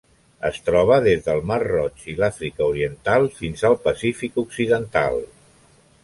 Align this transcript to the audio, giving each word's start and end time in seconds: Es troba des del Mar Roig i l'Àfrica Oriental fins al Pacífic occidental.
Es 0.47 0.55
troba 0.69 0.95
des 1.07 1.19
del 1.25 1.41
Mar 1.51 1.57
Roig 1.65 2.07
i 2.13 2.15
l'Àfrica 2.21 2.65
Oriental 2.71 3.27
fins 3.41 3.65
al 3.69 3.77
Pacífic 3.83 4.41
occidental. 4.45 5.21